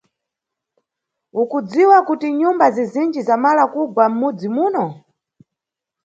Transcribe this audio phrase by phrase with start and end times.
[1.41, 4.85] Ukudziwa kuti nyumba zizinji zamala kugwa mʼmudzi muno?